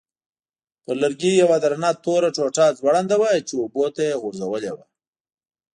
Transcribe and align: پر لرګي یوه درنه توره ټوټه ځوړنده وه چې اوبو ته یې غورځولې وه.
پر 0.83 0.95
لرګي 1.01 1.31
یوه 1.41 1.57
درنه 1.63 1.89
توره 2.03 2.29
ټوټه 2.35 2.65
ځوړنده 2.79 3.15
وه 3.19 3.29
چې 3.47 3.53
اوبو 3.61 3.83
ته 3.95 4.01
یې 4.07 4.19
غورځولې 4.21 4.71
وه. 4.75 4.85